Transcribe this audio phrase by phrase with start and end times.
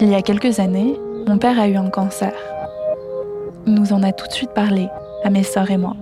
[0.00, 0.96] Il y a quelques années,
[1.26, 2.32] mon père a eu un cancer.
[3.66, 4.88] Il nous en a tout de suite parlé,
[5.24, 5.96] à mes sœurs et moi.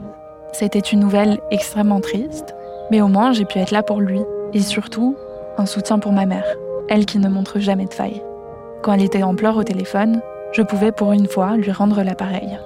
[0.53, 2.55] C'était une nouvelle extrêmement triste,
[2.91, 4.21] mais au moins j'ai pu être là pour lui,
[4.53, 5.17] et surtout,
[5.57, 6.45] un soutien pour ma mère,
[6.91, 8.23] elle qui ne montre jamais de faille.
[8.83, 10.21] Quand elle était en pleurs au téléphone,
[10.53, 12.59] je pouvais pour une fois lui rendre l'appareil.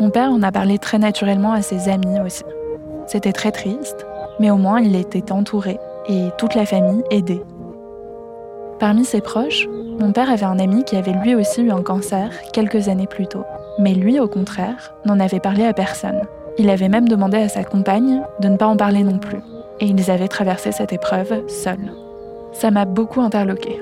[0.00, 2.42] Mon père en a parlé très naturellement à ses amis aussi.
[3.06, 4.04] C'était très triste,
[4.40, 5.78] mais au moins il était entouré
[6.08, 7.42] et toute la famille aidée.
[8.80, 9.68] Parmi ses proches,
[10.00, 13.28] mon père avait un ami qui avait lui aussi eu un cancer quelques années plus
[13.28, 13.44] tôt.
[13.78, 16.22] Mais lui, au contraire, n'en avait parlé à personne.
[16.58, 19.40] Il avait même demandé à sa compagne de ne pas en parler non plus.
[19.80, 21.92] Et ils avaient traversé cette épreuve seuls.
[22.52, 23.80] Ça m'a beaucoup interloqué.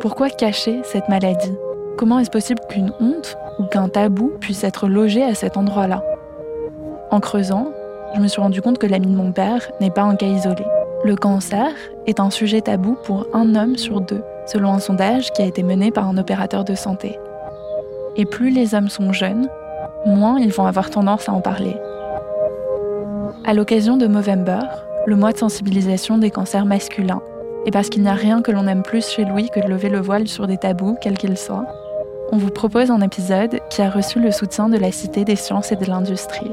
[0.00, 1.54] Pourquoi cacher cette maladie?
[1.96, 6.02] Comment est-ce possible qu'une honte ou qu'un tabou puisse être logé à cet endroit-là?
[7.10, 7.68] En creusant,
[8.14, 10.64] je me suis rendu compte que l'ami de mon père n'est pas un cas isolé.
[11.02, 11.70] Le cancer
[12.06, 15.62] est un sujet tabou pour un homme sur deux selon un sondage qui a été
[15.62, 17.18] mené par un opérateur de santé.
[18.16, 19.48] Et plus les hommes sont jeunes,
[20.06, 21.76] moins ils vont avoir tendance à en parler.
[23.44, 24.66] À l'occasion de Movember,
[25.06, 27.22] le mois de sensibilisation des cancers masculins,
[27.66, 29.88] et parce qu'il n'y a rien que l'on aime plus chez Louis que de lever
[29.88, 31.66] le voile sur des tabous, quels qu'ils soient,
[32.32, 35.72] on vous propose un épisode qui a reçu le soutien de la Cité des sciences
[35.72, 36.50] et de l'industrie.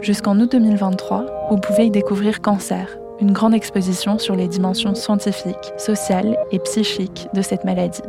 [0.00, 5.72] Jusqu'en août 2023, vous pouvez y découvrir Cancer, une grande exposition sur les dimensions scientifiques,
[5.78, 8.02] sociales et psychiques de cette maladie.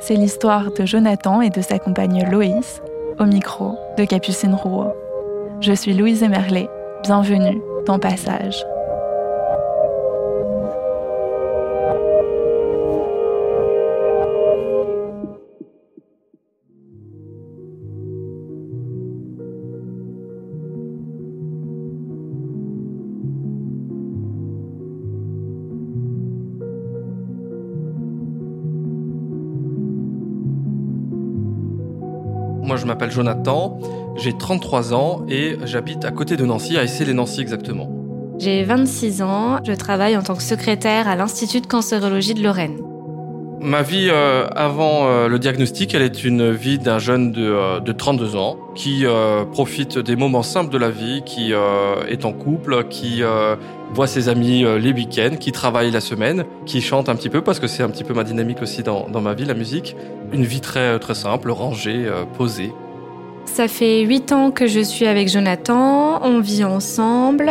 [0.00, 2.82] C'est l'histoire de Jonathan et de sa compagne Loïs,
[3.18, 4.94] au micro de Capucine Rouault.
[5.60, 6.68] Je suis Louise Emerlet,
[7.02, 8.64] bienvenue dans Passage.
[32.90, 33.78] M'appelle Jonathan,
[34.16, 37.88] j'ai 33 ans et j'habite à côté de Nancy, à Essay-les-Nancy exactement.
[38.38, 42.89] J'ai 26 ans, je travaille en tant que secrétaire à l'Institut de cancérologie de Lorraine.
[43.62, 47.80] Ma vie euh, avant euh, le diagnostic, elle est une vie d'un jeune de, euh,
[47.80, 49.04] de 32 ans qui
[49.52, 53.22] profite des moments simples de la vie, qui est en couple, qui
[53.92, 57.58] voit ses amis les week-ends, qui travaille la semaine, qui chante un petit peu parce
[57.58, 59.96] que c'est un petit peu ma dynamique aussi dans, dans ma vie, la musique.
[60.32, 62.06] Une vie très très simple, rangée,
[62.38, 62.72] posée.
[63.54, 67.50] Ça fait huit ans que je suis avec Jonathan, on vit ensemble,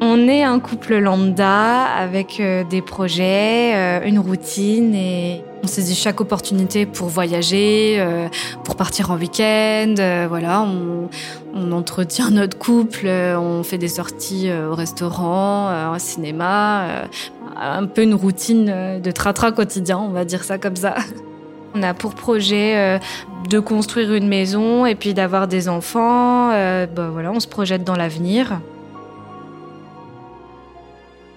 [0.00, 5.94] on est un couple lambda avec euh, des projets, euh, une routine et on saisit
[5.94, 8.28] chaque opportunité pour voyager, euh,
[8.64, 9.94] pour partir en week-end,
[10.28, 17.06] voilà, on, entretient notre couple, on fait des sorties au restaurant, au cinéma,
[17.56, 20.96] un peu une routine de tra-tra quotidien, on va dire ça comme ça.
[21.78, 22.98] On a pour projet
[23.46, 26.52] de construire une maison et puis d'avoir des enfants.
[26.52, 28.60] Euh, bah voilà, on se projette dans l'avenir.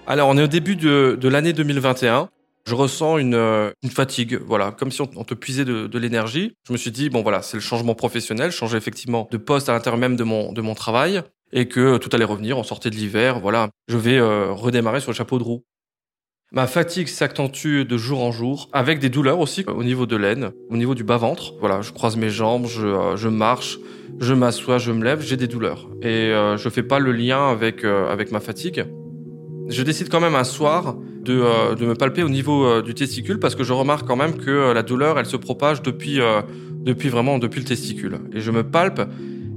[0.06, 2.28] Alors, on est au début de, de l'année 2021.
[2.66, 6.56] Je ressens une, euh, une, fatigue, voilà, comme si on, te puisait de, de l'énergie.
[6.66, 9.72] Je me suis dit, bon voilà, c'est le changement professionnel, changer effectivement de poste à
[9.72, 11.22] l'intérieur même de mon, de mon travail,
[11.52, 15.10] et que tout allait revenir, on sortait de l'hiver, voilà, je vais euh, redémarrer sur
[15.10, 15.64] le chapeau de roue.
[16.52, 20.50] Ma fatigue s'accentue de jour en jour, avec des douleurs aussi au niveau de l'aine,
[20.68, 21.54] au niveau du bas-ventre.
[21.60, 23.78] Voilà, je croise mes jambes, je, euh, marche,
[24.18, 25.88] je m'assois, je me lève, j'ai des douleurs.
[26.02, 28.84] Et euh, je fais pas le lien avec, euh, avec ma fatigue.
[29.68, 33.38] Je décide quand même un soir de, euh, de me palper au niveau du testicule
[33.38, 36.18] parce que je remarque quand même que la douleur, elle se propage depuis,
[36.80, 38.18] depuis vraiment depuis le testicule.
[38.32, 39.02] Et je me palpe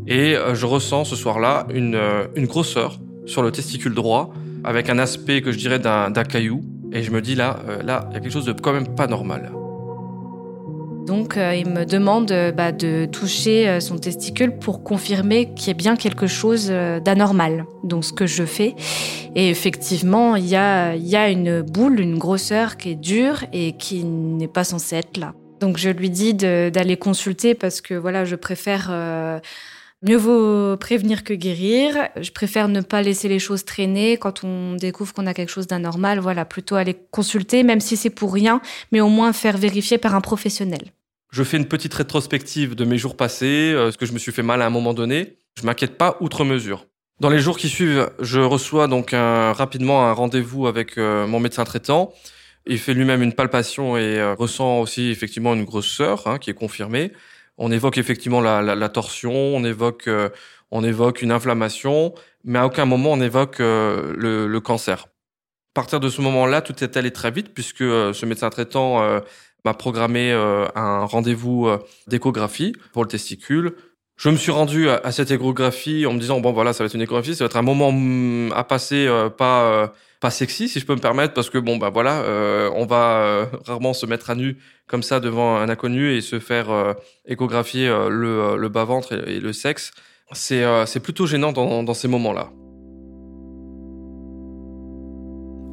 [0.05, 1.99] et je ressens ce soir-là une,
[2.35, 4.31] une grosseur sur le testicule droit
[4.63, 6.61] avec un aspect que je dirais d'un caillou
[6.93, 8.95] et je me dis là, euh, là, il y a quelque chose de quand même
[8.95, 9.51] pas normal.
[11.07, 15.71] Donc euh, il me demande euh, bah, de toucher son testicule pour confirmer qu'il y
[15.71, 17.65] a bien quelque chose d'anormal.
[17.83, 18.75] Donc ce que je fais.
[19.35, 23.75] Et effectivement, il y a, y a une boule, une grosseur qui est dure et
[23.75, 25.33] qui n'est pas censée être là.
[25.59, 28.91] Donc je lui dis d'aller consulter parce que voilà, je préfère
[30.05, 31.95] Mieux vaut prévenir que guérir.
[32.19, 35.65] Je préfère ne pas laisser les choses traîner quand on découvre qu'on a quelque chose
[35.65, 36.19] d'anormal.
[36.19, 38.61] Voilà, plutôt aller consulter, même si c'est pour rien,
[38.91, 40.81] mais au moins faire vérifier par un professionnel.
[41.31, 44.33] Je fais une petite rétrospective de mes jours passés, euh, ce que je me suis
[44.33, 45.37] fait mal à un moment donné.
[45.57, 46.85] Je m'inquiète pas outre mesure.
[47.21, 51.63] Dans les jours qui suivent, je reçois donc rapidement un rendez-vous avec euh, mon médecin
[51.63, 52.11] traitant.
[52.65, 56.53] Il fait lui-même une palpation et euh, ressent aussi effectivement une grosseur hein, qui est
[56.53, 57.11] confirmée.
[57.57, 60.29] On évoque effectivement la, la, la torsion, on évoque, euh,
[60.71, 62.13] on évoque une inflammation,
[62.43, 65.05] mais à aucun moment on évoque euh, le, le, cancer.
[65.75, 69.01] À partir de ce moment-là, tout est allé très vite puisque euh, ce médecin traitant
[69.03, 69.19] euh,
[69.65, 71.69] m'a programmé euh, un rendez-vous
[72.07, 73.75] d'échographie pour le testicule.
[74.15, 76.87] Je me suis rendu à, à, cette échographie en me disant bon voilà ça va
[76.87, 79.07] être une échographie, ça va être un moment mm, à passer
[79.37, 79.91] pas
[80.23, 83.17] pas sexy si je peux me permettre parce que bon bah voilà euh, on va
[83.17, 86.93] euh, rarement se mettre à nu comme ça devant un inconnu et se faire euh,
[87.25, 89.91] échographier le, bas ventre et, le sexe.
[90.31, 92.51] C'est plutôt gênant dans, dans ces moments là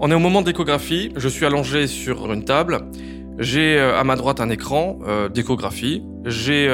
[0.03, 1.13] on est au moment d'échographie.
[1.15, 2.81] Je suis allongé sur une table.
[3.39, 4.99] J'ai à ma droite un écran
[5.33, 6.03] d'échographie.
[6.25, 6.69] J'ai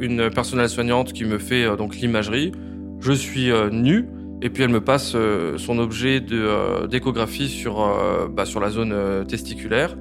[0.00, 2.50] une personnelle soignante qui me fait donc l'imagerie.
[2.98, 4.08] Je suis nu
[4.42, 8.70] et puis elle me passe euh, son objet de d'échographie sur euh, bah, sur la
[8.70, 9.96] zone euh, testiculaire.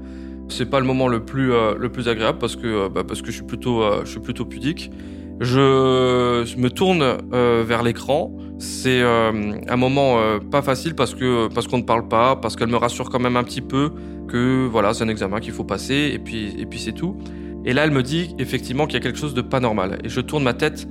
[0.50, 3.38] C'est pas le moment le plus le plus agréable parce que bah, parce que je
[3.38, 4.92] suis plutôt je suis plutôt pudique.
[5.40, 8.36] Je me tourne vers l'écran.
[8.60, 10.20] C'est un moment
[10.52, 13.38] pas facile parce que parce qu'on ne parle pas, parce qu'elle me rassure quand même
[13.38, 13.92] un petit peu
[14.28, 17.16] que voilà c'est un examen qu'il faut passer et puis et puis c'est tout.
[17.64, 20.10] Et là elle me dit effectivement qu'il y a quelque chose de pas normal et
[20.10, 20.86] je tourne ma tête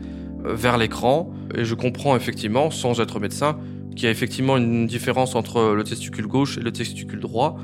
[0.44, 3.58] vers l'écran et je comprends effectivement, sans être médecin,
[3.94, 7.56] qu'il y a effectivement une différence entre le testicule gauche et le testicule droit.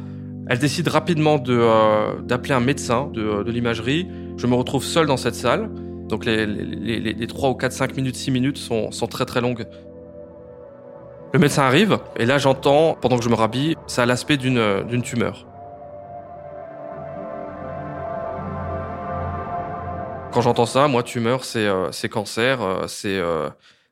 [0.49, 4.07] Elle décide rapidement euh, d'appeler un médecin de, de l'imagerie.
[4.37, 5.71] Je me retrouve seul dans cette salle.
[6.09, 9.25] Donc les, les, les, les 3 ou 4, 5 minutes, 6 minutes sont, sont très
[9.25, 9.67] très longues.
[11.33, 15.03] Le médecin arrive et là j'entends, pendant que je me rhabille, ça a l'aspect d'une
[15.03, 15.47] tumeur.
[20.33, 23.49] Quand j'entends ça, moi, tumeur, c'est euh, cancer, euh, c'est euh,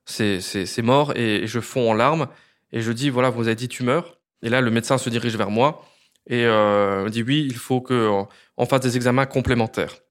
[0.07, 2.29] c'est mort, et, je fonds en larmes,
[2.73, 4.19] et je dis, voilà, vous avez dit tumeur.
[4.43, 5.85] Et là, le médecin se dirige vers moi,
[6.27, 10.04] et euh, me dit, oui, il faut qu'on on fasse des examens complémentaires.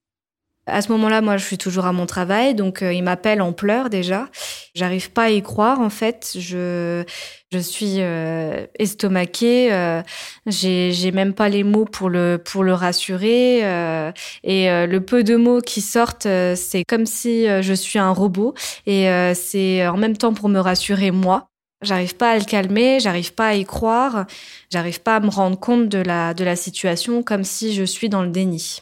[0.66, 3.52] À ce moment-là, moi, je suis toujours à mon travail, donc euh, il m'appelle en
[3.52, 4.30] pleurs déjà.
[4.76, 6.38] J'arrive pas à y croire, en fait.
[6.40, 7.04] Je,
[7.52, 9.74] je suis euh, estomaquée.
[9.74, 10.02] Euh,
[10.48, 13.60] J'ai même pas les mots pour le pour le rassurer.
[13.64, 14.12] Euh,
[14.44, 18.12] et euh, le peu de mots qui sortent, euh, c'est comme si je suis un
[18.12, 18.54] robot.
[18.86, 21.48] Et c'est en même temps pour me rassurer moi.
[21.82, 24.26] J'arrive pas à le calmer, j'arrive pas à y croire,
[24.72, 28.08] j'arrive pas à me rendre compte de la de la situation, comme si je suis
[28.08, 28.82] dans le déni.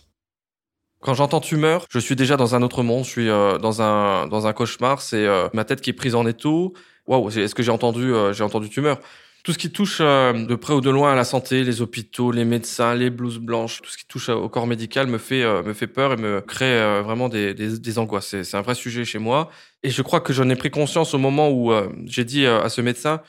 [1.01, 4.27] Quand j'entends tumeur, je suis déjà dans un autre monde, je suis euh, dans un
[4.27, 6.73] dans un cauchemar, c'est euh, ma tête qui est prise en étau.
[7.07, 8.99] Waouh, est-ce que j'ai entendu euh, j'ai entendu tumeur?
[9.43, 12.31] Tout ce qui touche euh, de près ou de loin à la santé, les hôpitaux,
[12.31, 15.63] les médecins, les blouses blanches, tout ce qui touche au corps médical me fait euh,
[15.63, 18.35] me fait peur et me crée euh, vraiment des des, des angoisses.
[18.43, 19.49] C'est un vrai sujet chez moi
[19.81, 21.73] et je crois que j'en ai pris conscience au moment où
[22.05, 23.21] j'ai dit à ce médecin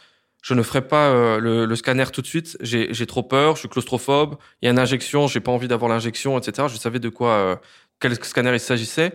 [0.42, 2.58] je ne ferai pas euh, le, scanner tout de suite.
[2.60, 4.36] J'ai trop peur, je suis claustrophobe.
[4.60, 6.66] Il y a une injection, j'ai pas envie d'avoir l'injection, etc.
[6.70, 7.56] Je savais de quoi, euh,
[8.00, 9.12] quel scanner il s'agissait.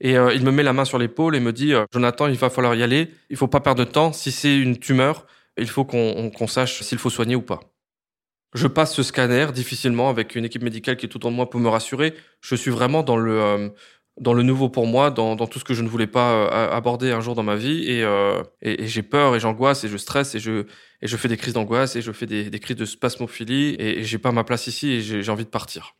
[0.00, 2.48] Et euh, il me met la main sur l'épaule et me dit Jonathan, il va
[2.48, 3.10] falloir y aller.
[3.28, 4.12] Il faut pas perdre de temps.
[4.12, 5.26] Si c'est une tumeur,
[5.58, 7.60] il faut qu'on qu sache s'il faut soigner ou pas.
[8.54, 11.60] Je passe ce scanner difficilement avec une équipe médicale qui est tout en moi pour
[11.60, 12.14] me rassurer.
[12.40, 13.72] Je suis vraiment dans le
[14.20, 16.70] dans le nouveau pour moi, dans, dans, tout ce que je ne voulais pas euh,
[16.70, 17.90] aborder un jour dans ma vie.
[17.90, 20.66] Et, euh, et, j'ai peur et j'angoisse et je stresse et je,
[21.02, 24.00] et je fais des crises d'angoisse et je fais des, des crises de spasmophilie et,
[24.00, 25.94] et j'ai pas ma place ici et j'ai envie de partir.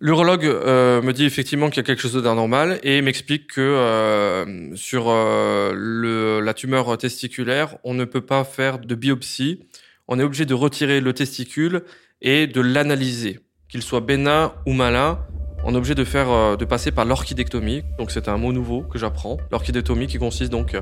[0.00, 4.76] L'urologue euh, me dit effectivement qu'il y a quelque chose d'anormal et m'explique que euh,
[4.76, 9.64] sur euh, le, la tumeur testiculaire, on ne peut pas faire de biopsie.
[10.06, 11.82] On est obligé de retirer le testicule
[12.22, 15.18] et de l'analyser, qu'il soit bénin ou malin.
[15.64, 17.82] On est obligé de faire, euh, de passer par l'orchidectomie.
[17.98, 19.38] Donc c'est un mot nouveau que j'apprends.
[19.50, 20.76] L'orchidectomie qui consiste donc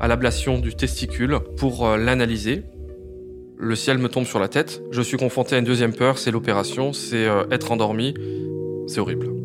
[0.00, 2.64] à l'ablation du testicule pour euh, l'analyser.
[3.56, 4.82] Le ciel me tombe sur la tête.
[4.92, 8.14] Je suis confronté à une deuxième peur, c'est l'opération, c'est être endormi.
[8.86, 9.37] C'est horrible.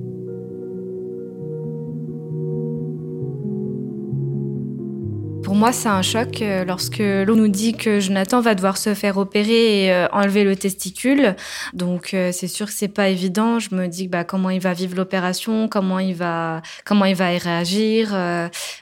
[5.44, 8.94] Pour moi, c'est un choc euh, lorsque l'on nous dit que Jonathan va devoir se
[8.94, 11.36] faire opérer et euh, enlever le testicule.
[11.74, 13.60] Donc, euh, c'est sûr que c'est pas évident.
[13.60, 17.34] Je me dis bah, comment il va vivre l'opération, comment il va, comment il va
[17.34, 18.18] y réagir?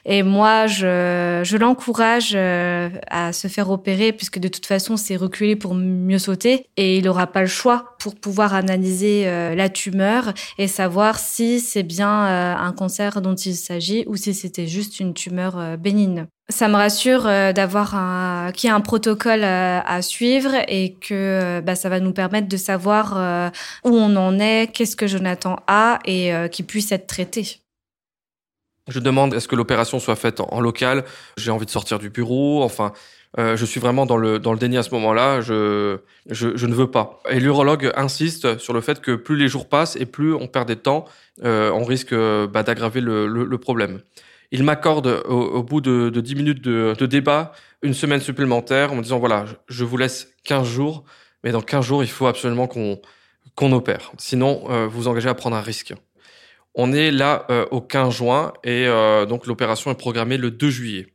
[0.04, 5.56] Et moi, je, je l'encourage à se faire opérer puisque de toute façon, c'est reculer
[5.56, 10.68] pour mieux sauter et il aura pas le choix pour pouvoir analyser la tumeur et
[10.68, 15.76] savoir si c'est bien un cancer dont il s'agit ou si c'était juste une tumeur
[15.78, 20.94] bénigne ça me rassure euh, d'avoir qu'il y a un protocole euh, à suivre et
[20.94, 23.12] que euh, bah, ça va nous permettre de savoir
[23.84, 27.58] où on en est, qu'est-ce que Jonathan a et qu'il puisse être traité.
[28.88, 31.04] Je demande est-ce que l'opération soit faite en, local.
[31.36, 32.62] J'ai envie de sortir du bureau.
[32.62, 32.92] Enfin,
[33.38, 35.40] je suis vraiment dans le dans le déni à ce moment-là.
[35.40, 37.20] Je, je, ne veux pas.
[37.30, 40.68] Et l'urologue insiste sur le fait que plus les jours passent et plus on perd
[40.68, 41.06] des temps,
[41.42, 44.00] on risque bah, d'aggraver le problème.
[44.52, 48.96] Il m'accorde au, bout de, de 10 minutes de, de, débat une semaine supplémentaire en
[48.96, 51.04] me disant voilà, je vous laisse 15 jours,
[51.42, 54.12] mais dans 15 jours, il faut absolument qu'on opère.
[54.18, 55.94] Sinon, euh, vous engagez à prendre un risque.
[56.74, 60.68] On est là euh, au 15 juin et euh, donc l'opération est programmée le 2
[60.68, 61.06] juillet.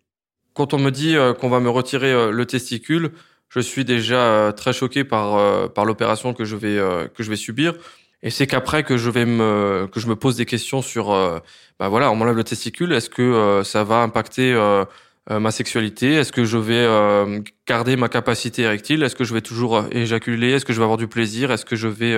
[0.56, 3.12] Quand on me dit qu'on va me retirer le testicule,
[3.50, 7.76] je suis déjà très choqué par par l'opération que que je vais subir.
[8.24, 11.40] Et c'est qu'après que je vais me que je me pose des questions sur euh,
[11.80, 14.86] bah voilà, on m'enlève le testicule, est-ce que euh, ça va impacter euh,
[15.30, 16.14] ma sexualité?
[16.14, 16.88] Est-ce que je vais
[17.68, 19.04] garder ma capacité érectile?
[19.04, 20.52] Est-ce que je vais toujours éjaculer?
[20.52, 21.52] Est-ce que je vais avoir du plaisir?
[21.52, 22.16] Est-ce que je vais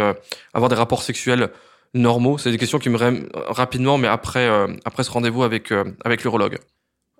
[0.53, 1.49] avoir des rapports sexuels
[1.95, 2.37] normaux?
[2.37, 4.47] C'est des questions qui me rèment rapidement, mais après
[4.85, 5.73] après ce rendez-vous avec
[6.05, 6.59] avec l'urologue.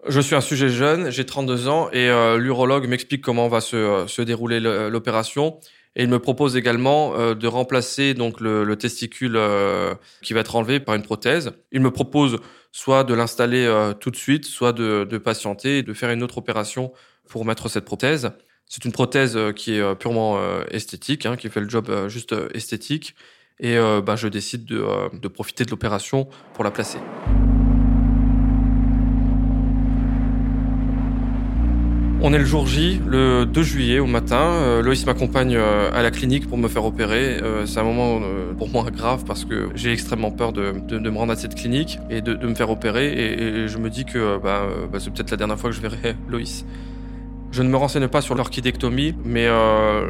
[0.08, 2.08] Je suis un sujet jeune, j'ai 32 ans et
[2.38, 5.60] l'urologue m'explique comment va se, se dérouler l'opération.
[5.96, 10.42] Et il me propose également euh, de remplacer donc le, le testicule euh, qui va
[10.42, 11.52] être enlevé par une prothèse.
[11.72, 12.38] Il me propose
[12.72, 16.38] soit de l'installer euh, tout de suite, soit de, patienter et de faire une autre
[16.38, 16.94] opération
[17.28, 18.32] pour mettre cette prothèse.
[18.66, 23.16] C'est une prothèse qui est purement esthétique, hein, qui fait le job juste esthétique.
[23.60, 27.00] Et bah, je décide de, de profiter de l'opération pour la placer.
[32.22, 34.42] On est le jour J, le 2 juillet au matin.
[34.42, 37.38] Euh, Loïs m'accompagne euh, à la clinique pour me faire opérer.
[37.42, 38.20] Euh, c'est un moment
[38.58, 41.98] pour moi grave parce que j'ai extrêmement peur de, de, me rendre à cette clinique
[42.10, 43.14] et de, de me faire opérer.
[43.14, 45.82] Et, et, je me dis que bah, bah, c'est peut-être la dernière fois que je
[45.82, 46.66] verrai Loïs.
[47.52, 49.48] Je ne me renseigne pas sur l'orchidectomie, mais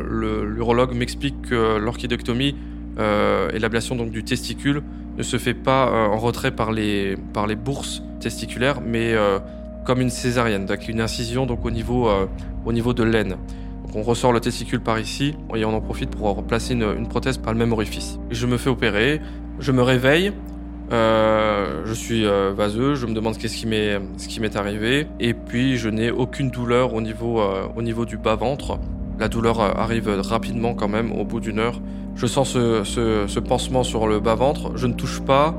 [0.10, 2.56] l'urologue m'explique que l'orchidectomie
[2.98, 4.82] et l'ablation donc du testicule
[5.18, 9.16] ne se fait pas en retrait par les, par les bourses testiculaires, mais
[9.86, 12.26] comme une césarienne, donc une incision donc au niveau, euh,
[12.66, 13.38] au niveau de l'aine.
[13.96, 17.54] On ressort le testicule par ici et on en profite pour replacer une, prothèse par
[17.54, 18.20] le même orifice.
[18.30, 19.20] Je me fais opérer,
[19.60, 20.32] je me réveille,
[20.92, 25.08] euh, je suis euh, vaseux, je me demande qu'est-ce qui m'est ce qui m'est arrivé
[25.20, 27.42] et puis je n'ai aucune douleur au niveau
[27.76, 28.80] au niveau du bas ventre.
[29.18, 31.82] La douleur arrive rapidement quand même au bout d'une heure.
[32.16, 35.56] Je sens ce, ce pansement sur le bas ventre, je ne touche pas,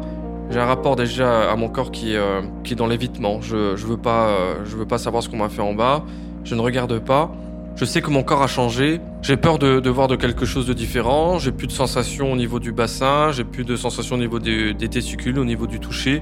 [0.50, 3.40] j'ai un rapport déjà à mon corps qui, euh, qui est dans l'évitement.
[3.40, 6.04] Je, je veux pas, euh, je veux pas savoir ce qu'on m'a fait en bas.
[6.42, 7.30] Je ne regarde pas.
[7.76, 9.00] Je sais que mon corps a changé.
[9.22, 11.38] J'ai peur de, de, voir de quelque chose de différent.
[11.38, 13.30] J'ai plus de sensations au niveau du bassin.
[13.30, 16.20] J'ai plus de sensations au niveau des, des testicules, au niveau du toucher.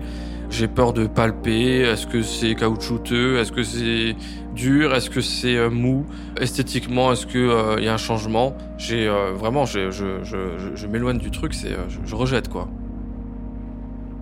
[0.51, 1.81] J'ai peur de palper.
[1.81, 3.39] Est-ce que c'est caoutchouteux?
[3.39, 4.15] Est-ce que c'est
[4.55, 4.95] dur?
[4.95, 6.05] Est-ce que c'est euh, mou?
[6.39, 8.55] Esthétiquement, est-ce que il y a un changement?
[8.77, 10.37] J'ai vraiment, je, je, je,
[10.75, 11.55] je m'éloigne du truc.
[11.55, 12.69] C'est, je rejette quoi.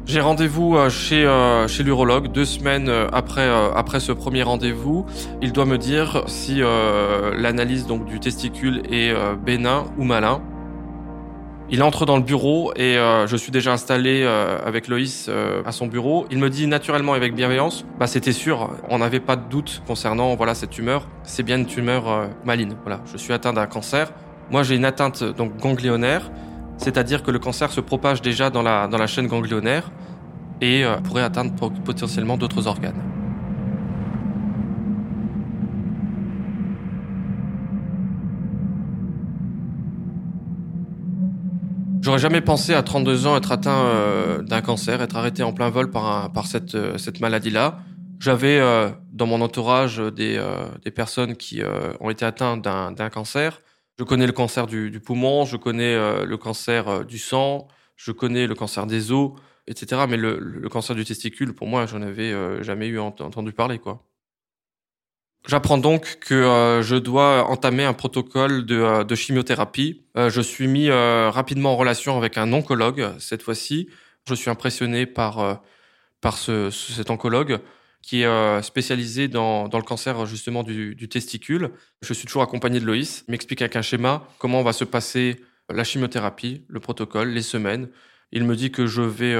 [0.07, 5.05] J'ai rendez-vous euh, chez, euh, chez l'urologue deux semaines euh, après, après ce premier rendez-vous.
[5.43, 9.13] Il doit me dire si l'analyse donc du testicule est
[9.45, 10.41] bénin ou malin.
[11.71, 15.29] Il entre dans le bureau et je suis déjà installé avec Loïs
[15.65, 16.27] à son bureau.
[16.31, 20.35] Il me dit naturellement avec bienveillance, bah c'était sûr, on n'avait pas de doute concernant
[20.37, 21.09] voilà cette tumeur.
[21.25, 22.75] C'est bien une tumeur maligne.
[22.83, 24.13] Voilà, je suis atteint d'un cancer.
[24.51, 26.31] Moi j'ai une atteinte donc ganglionnaire
[26.79, 29.91] c'est-à-dire que le cancer se propage déjà dans la, dans la chaîne ganglionnaire.
[30.63, 31.53] et pourrait atteindre
[31.85, 33.03] potentiellement d'autres organes.
[42.07, 45.71] J'aurais jamais pensé à 32 ans être atteint euh, d'un cancer, être arrêté en plein
[45.71, 47.81] vol par, par cette, euh, cette maladie-là.
[48.21, 50.41] J'avais euh, dans mon entourage des,
[50.85, 51.63] des personnes qui
[51.99, 53.61] ont été atteintes d'un cancer.
[53.99, 58.55] Je connais le cancer du, poumon, je connais le cancer du sang, je connais le
[58.55, 59.33] cancer des os,
[59.67, 60.03] etc.
[60.09, 64.07] Mais le, cancer du testicule, pour moi, j'en avais jamais eu entendu parler, quoi.
[65.47, 70.03] J'apprends donc que euh, je dois entamer un protocole de, euh, de chimiothérapie.
[70.17, 73.89] Euh, je suis mis rapidement en relation avec un oncologue cette fois-ci.
[74.29, 75.63] Je suis impressionné par
[76.21, 77.61] par ce, cet oncologue
[78.07, 81.73] qui est spécialisé dans, dans le cancer justement du, testicule.
[82.03, 83.25] Je suis toujours accompagné de Loïs.
[83.27, 87.89] Il m'explique avec un schéma comment va se passer la chimiothérapie, le protocole, les semaines.
[88.31, 89.35] Il me dit que je vais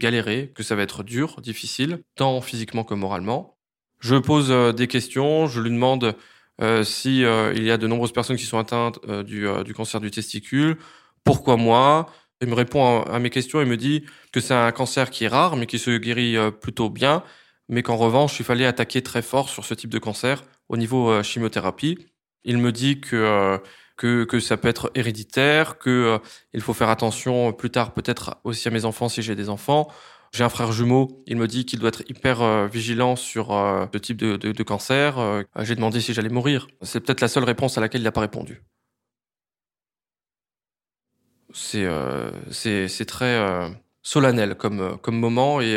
[0.00, 3.60] galérer, que ça va être dur, difficile, tant physiquement que moralement.
[4.00, 6.16] Je pose euh, des questions, je lui demande
[6.62, 10.00] euh, si euh, il y a de nombreuses personnes qui sont atteintes du, du, cancer
[10.00, 10.76] du testicule,
[11.22, 12.06] pourquoi moi?
[12.42, 15.28] Il me répond à, mes questions et me dit que c'est un cancer qui est
[15.28, 17.22] rare mais qui se guérit plutôt bien,
[17.70, 21.22] mais qu'en revanche il fallait attaquer très fort sur ce type de cancer au niveau
[21.22, 21.98] chimiothérapie.
[22.44, 23.58] Il me dit que
[23.96, 26.18] que, que ça peut être héréditaire, que
[26.52, 29.88] il faut faire attention plus tard peut-être aussi à mes enfants si j'ai des enfants,
[30.32, 33.86] j'ai un frère jumeau, il me dit qu'il doit être hyper euh, vigilant sur euh,
[33.92, 35.18] ce type de, de, cancer.
[35.18, 36.68] Euh, j'ai demandé si j'allais mourir.
[36.82, 38.62] C'est peut-être la seule réponse à laquelle il n'a pas répondu.
[41.52, 41.84] C'est
[42.52, 43.72] c'est très
[44.02, 45.76] solennel comme, comme moment et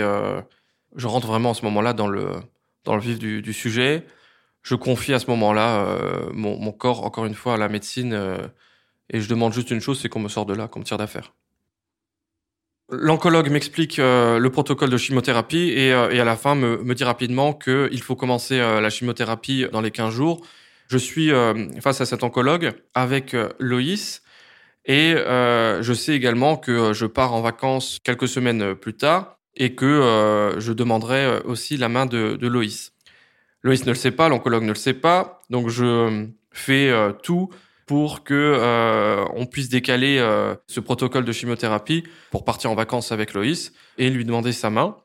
[0.95, 2.31] je rentre vraiment à ce moment-là dans le,
[2.83, 4.05] dans le vif du, sujet.
[4.61, 5.97] Je confie à ce moment-là
[6.33, 8.13] mon, mon, corps, encore une fois, à la médecine
[9.09, 10.97] et je demande juste une chose, c'est qu'on me sort de là, qu'on me tire
[10.97, 11.33] d'affaire.
[12.89, 17.03] L'oncologue m'explique euh, le protocole de chimiothérapie et, euh, à la fin me, me dit
[17.03, 20.45] rapidement qu'il faut commencer euh, la chimiothérapie dans les 15 jours.
[20.89, 21.31] Je suis
[21.81, 24.21] face à cet oncologue avec Loïs
[24.85, 30.55] et je sais également que je pars en vacances quelques semaines plus tard et que
[30.57, 32.93] je demanderai aussi la main de, Loïs.
[33.61, 37.49] Loïs ne le sait pas, l'oncologue ne le sait pas, donc je fais tout
[37.85, 43.11] pour que euh, on puisse décaler euh, ce protocole de chimiothérapie pour partir en vacances
[43.11, 44.97] avec Loïs et lui demander sa main.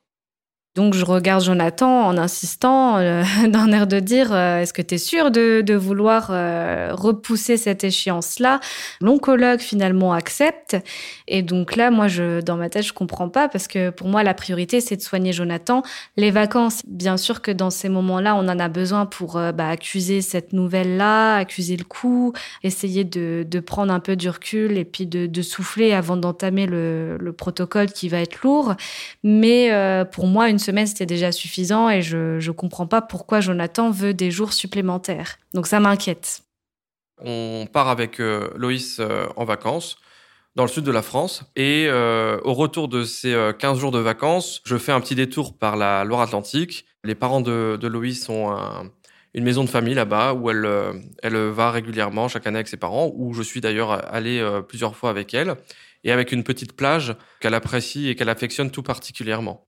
[0.74, 4.94] Donc je regarde Jonathan en insistant euh, d'un air de dire euh, est-ce que tu
[4.94, 8.60] es sûr de, vouloir euh, repousser cette échéance-là?
[9.00, 10.76] L'oncologue finalement accepte
[11.26, 12.06] et donc là moi
[12.44, 15.32] dans ma tête je comprends pas parce que pour moi la priorité c'est de soigner
[15.32, 15.82] Jonathan.
[16.16, 20.20] Les vacances bien sûr que dans ces moments-là on en a besoin pour bah, accuser
[20.20, 25.42] cette nouvelle-là, accuser le coup, essayer de, prendre un peu du recul et puis de,
[25.42, 28.74] souffler avant d'entamer le, le, protocole qui va être lourd.
[29.24, 29.70] Mais
[30.12, 34.14] pour moi une semaine, c'était déjà suffisant et je ne comprends pas pourquoi Jonathan veut
[34.14, 35.38] des jours supplémentaires.
[35.54, 36.42] Donc ça m'inquiète.
[37.20, 39.96] On part avec euh, Loïs euh, en vacances
[40.54, 41.44] dans le sud de la France.
[41.56, 45.56] Et euh, au retour de ces 15 jours de vacances, je fais un petit détour
[45.56, 46.86] par la Loire-Atlantique.
[47.04, 48.56] Les parents de, de Loïs ont
[49.34, 50.66] une maison de famille là-bas où elle,
[51.22, 55.10] elle va régulièrement chaque année avec ses parents, où je suis d'ailleurs allé plusieurs fois
[55.10, 55.54] avec elle,
[56.02, 59.67] et avec une petite plage qu'elle apprécie et qu'elle affectionne tout particulièrement.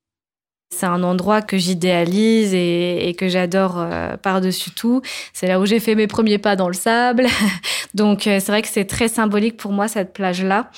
[0.73, 5.03] C'est un endroit que j'idéalise et, que j'adore euh, par-dessus tout.
[5.33, 7.27] C'est là où j'ai fait mes premiers pas dans le sable.
[7.95, 10.71] Donc euh, c'est vrai que c'est très symbolique pour moi cette plage-là.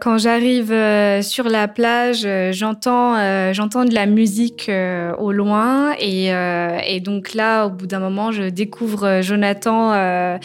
[0.00, 4.70] Quand j'arrive euh, sur la plage, j'entends j'entends de la musique
[5.18, 10.38] au loin et, et donc là, au bout d'un moment, je découvre Jonathan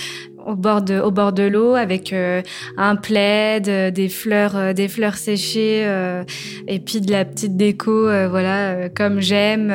[0.47, 2.13] au bord de au bord de l'eau avec
[2.77, 5.85] un plaid, des fleurs des fleurs séchées
[6.67, 9.73] et puis de la petite déco voilà comme j'aime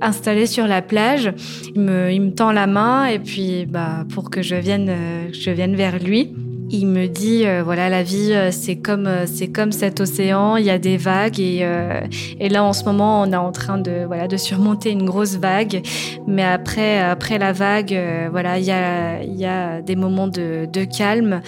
[0.00, 1.32] installée sur la plage.
[1.74, 4.92] Il me il me tend la main et puis bah pour que je vienne
[5.32, 6.34] je vienne vers lui.
[6.70, 10.56] Il me dit euh, voilà la vie euh, c'est comme euh, c'est comme cet océan,
[10.56, 11.66] il y a des vagues et,
[12.40, 15.36] et là en ce moment on est en train de voilà de surmonter une grosse
[15.36, 15.80] vague,
[16.26, 17.98] mais après après la vague
[18.30, 21.40] voilà il y a il y a des moments de, de calme.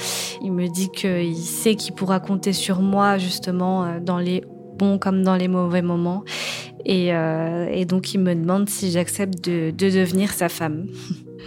[0.42, 4.42] Il me dit qu'il sait qu'il pourra compter sur moi justement dans les
[4.98, 6.24] comme dans les mauvais moments
[6.84, 10.86] et, et donc il me demande si j'accepte de, de devenir sa femme.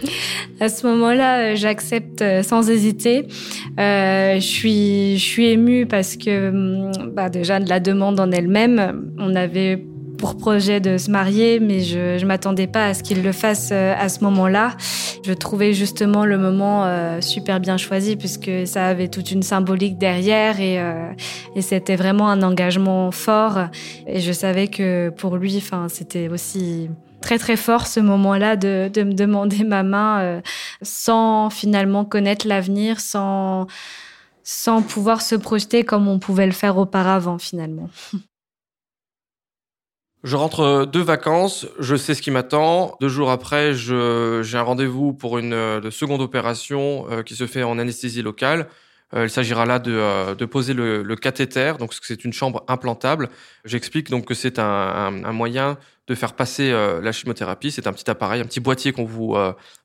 [0.60, 3.26] À ce moment-là, euh, j'accepte euh, sans hésiter.
[3.78, 8.30] Euh, je suis, je suis émue parce que, hum, bah déjà de la demande en
[8.30, 9.84] elle-même, on avait
[10.18, 13.70] pour projet de se marier, mais je ne m'attendais pas à ce qu'il le fasse
[13.72, 14.76] euh, à ce moment-là.
[15.24, 19.98] Je trouvais justement le moment euh, super bien choisi puisque ça avait toute une symbolique
[19.98, 21.10] derrière et, euh,
[21.56, 23.58] et c'était vraiment un engagement fort.
[24.06, 28.90] Et je savais que pour lui, enfin, c'était aussi très très fort ce moment-là de,
[28.92, 30.42] de, me demander ma main
[30.82, 33.66] sans finalement connaître l'avenir, sans,
[34.42, 37.88] sans pouvoir se projeter comme on pouvait le faire auparavant finalement.
[40.24, 42.96] Je rentre de vacances, je sais ce qui m'attend.
[42.98, 43.94] Deux jours après, j'ai
[44.56, 48.66] un rendez-vous pour une de seconde opération euh, qui se fait en anesthésie locale.
[49.12, 52.64] Euh, il s'agira là de, euh, de poser le, le, cathéter, donc c'est une chambre
[52.68, 53.28] implantable.
[53.66, 57.70] J'explique donc que c'est un, un, moyen de faire passer la chimiothérapie.
[57.70, 59.36] C'est un petit appareil, un petit boîtier qu'on vous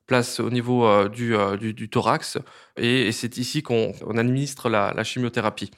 [0.08, 2.38] place au niveau du, du, du, thorax,
[2.78, 5.70] et, et c'est ici qu'on administre la, la chimiothérapie.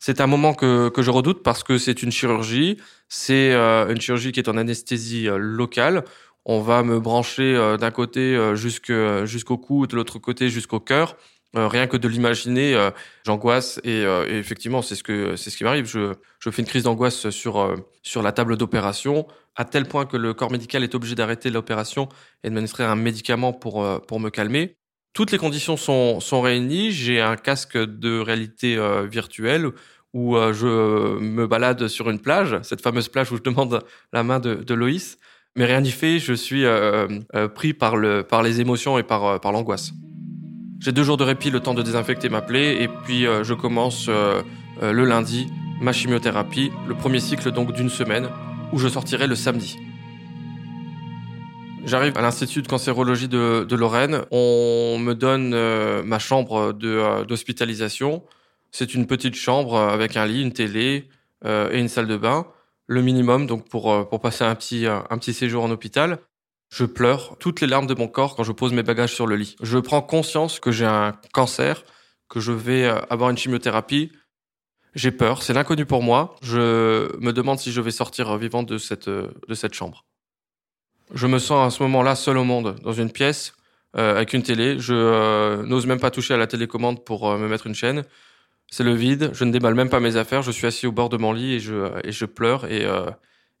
[0.00, 2.78] C'est un moment que, que, je redoute parce que c'est une chirurgie.
[3.08, 6.04] C'est euh, une chirurgie qui est en anesthésie euh, locale.
[6.46, 11.16] On va me brancher euh, d'un côté jusqu'au cou, de l'autre côté jusqu'au cœur.
[11.54, 12.90] rien que de l'imaginer,
[13.26, 15.86] j'angoisse et, et, effectivement c'est ce que c'est ce qui m'arrive.
[15.86, 20.16] Je, je fais une crise d'angoisse sur sur la table d'opération à tel point que
[20.16, 22.08] le corps médical est obligé d'arrêter l'opération
[22.44, 24.79] et de m'administrer un médicament pour pour me calmer.
[25.12, 26.92] Toutes les conditions sont, réunies.
[26.92, 29.70] J'ai un casque de réalité euh, virtuelle
[30.12, 33.80] où euh, je me balade sur une plage, cette fameuse plage où je demande
[34.12, 35.18] la main de, de Loïs.
[35.56, 37.08] Mais rien n'y fait, je suis euh,
[37.54, 39.92] pris par, le, par les émotions et par, par l'angoisse.
[40.78, 44.08] J'ai deux jours de répit, le temps de désinfecter ma plaie, et puis je commence
[44.08, 45.46] le lundi
[45.80, 48.28] ma chimiothérapie, le premier cycle donc d'une semaine,
[48.72, 49.78] où je sortirai le samedi.
[51.84, 54.22] J'arrive à l'Institut de cancérologie de, de, Lorraine.
[54.30, 58.22] On me donne euh, ma chambre euh, d'hospitalisation.
[58.70, 61.08] C'est une petite chambre avec un lit, une télé
[61.44, 62.46] euh, et une salle de bain.
[62.86, 66.18] Le minimum donc pour, pour passer un petit, un petit séjour en hôpital.
[66.68, 69.36] Je pleure toutes les larmes de mon corps quand je pose mes bagages sur le
[69.36, 69.56] lit.
[69.62, 71.84] Je prends conscience que j'ai un cancer,
[72.28, 74.12] que je vais avoir une chimiothérapie.
[74.94, 76.34] J'ai peur, c'est l'inconnu pour moi.
[76.42, 80.04] Je me demande si je vais sortir vivant de cette, de cette chambre.
[81.12, 83.54] Je me sens à ce moment-là seul au monde, dans une pièce,
[83.96, 84.78] euh, avec une télé.
[84.78, 88.04] Je euh, n'ose même pas toucher à la télécommande pour euh, me mettre une chaîne.
[88.68, 89.30] C'est le vide.
[89.32, 90.42] Je ne déballe même pas mes affaires.
[90.42, 92.84] Je suis assis au bord de mon lit et je, pleure et,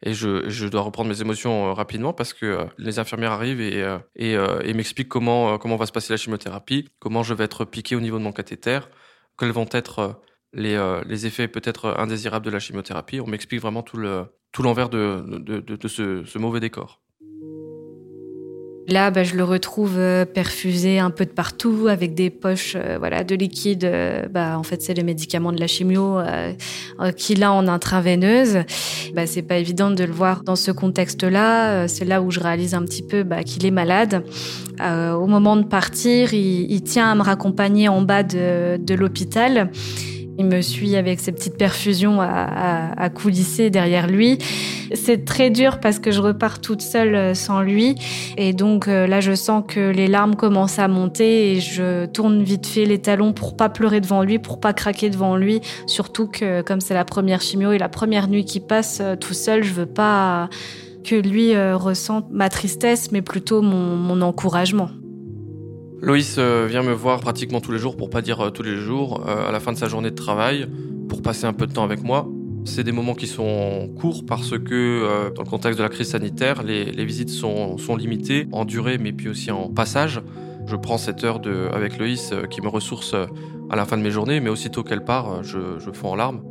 [0.06, 5.86] je, dois reprendre mes émotions rapidement parce que les infirmières arrivent et, m'expliquent comment, va
[5.86, 8.78] se passer la chimiothérapie, comment je vais être piqué au niveau de mon cathéter,
[9.36, 13.20] quels vont être les, effets peut-être indésirables de la chimiothérapie.
[13.20, 15.42] On m'explique vraiment tout le tout l'envers de,
[15.88, 17.00] ce mauvais décor.
[18.90, 22.96] Là, bah, je le retrouve euh, perfusé un peu de partout avec des poches euh,
[22.98, 23.84] voilà, de liquide.
[23.84, 26.18] Euh, bah, en fait, c'est les médicaments de la chimio
[27.16, 28.58] qu'il a en intraveineuse.
[29.14, 31.86] Bah, c'est pas évident de le voir dans ce contexte-là.
[31.86, 34.24] C'est là où je réalise un petit peu bah, qu'il est malade.
[34.80, 39.70] au moment de partir, il, tient à me raccompagner en bas de l'hôpital.
[40.40, 44.38] Il me suit avec ses petites perfusions à, coulisser derrière lui.
[44.94, 47.94] C'est très dur parce que je repars toute seule euh, sans lui.
[48.38, 52.42] Et donc euh, là, je sens que les larmes commencent à monter et je tourne
[52.42, 55.60] vite fait les talons pour pas pleurer devant lui, pour pas craquer devant lui.
[55.86, 59.34] Surtout que comme c'est la première chimio et la première nuit qui passe euh, tout
[59.34, 60.48] seul, je veux pas
[61.04, 64.90] que lui ressente ma tristesse, mais plutôt mon encouragement.
[66.02, 68.76] Loïs euh, vient me voir pratiquement tous les jours, pour pas dire euh, tous les
[68.76, 70.66] jours, euh, à la fin de sa journée de travail,
[71.10, 72.26] pour passer un peu de temps avec moi.
[72.64, 76.62] C'est des moments qui sont courts parce que dans le contexte de la crise sanitaire,
[76.62, 80.20] les, visites sont, limitées en durée mais puis aussi en passage.
[80.66, 81.40] Je prends cette heure
[81.72, 83.14] avec Loïs qui me ressource
[83.70, 86.42] à la fin de mes journées, mais aussitôt qu'elle part, je, je fonds en larmes.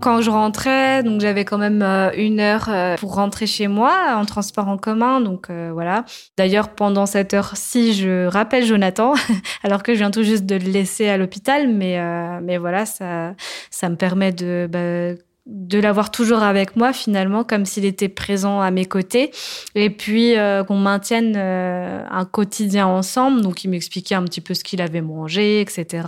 [0.00, 4.14] Quand je rentrais, donc j'avais quand même euh, une heure euh, pour rentrer chez moi
[4.16, 6.04] en transport en commun, donc euh, voilà.
[6.36, 9.14] D'ailleurs, pendant cette heure-ci, je rappelle Jonathan,
[9.62, 11.98] alors que je viens tout juste de le laisser à l'hôpital, mais
[12.42, 13.34] mais voilà, ça
[13.70, 18.60] ça me permet de bah, de l'avoir toujours avec moi finalement, comme s'il était présent
[18.60, 19.30] à mes côtés,
[19.74, 20.34] et puis
[20.66, 23.42] qu'on maintienne un quotidien ensemble.
[23.42, 26.02] Donc il m'expliquait un petit peu ce qu'il avait mangé, etc.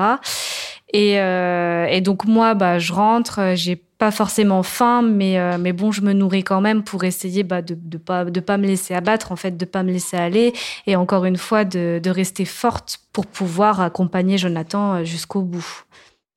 [0.99, 5.91] Et, et donc moi, bah, je rentre, j'ai pas forcément faim, mais, euh, mais bon,
[5.91, 8.95] je me nourris quand même pour essayer bah, de ne pas, de pas me laisser
[8.95, 10.53] abattre, en fait, de pas me laisser aller,
[10.87, 15.85] et encore une fois, de, de rester forte pour pouvoir accompagner Jonathan euh, jusqu'au bout.